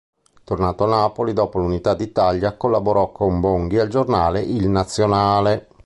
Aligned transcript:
Tornato 0.43 0.83
a 0.83 0.87
Napoli 0.87 1.31
dopo 1.31 1.59
l'unità 1.59 1.93
d'Italia, 1.93 2.57
collaborò 2.57 3.11
con 3.11 3.39
Bonghi 3.39 3.77
al 3.77 3.87
giornale 3.89 4.41
“Il 4.41 4.67
Nazionale”. 4.67 5.67